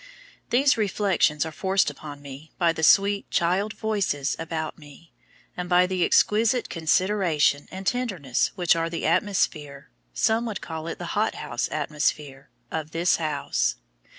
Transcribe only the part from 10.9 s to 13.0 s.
the hothouse atmosphere) of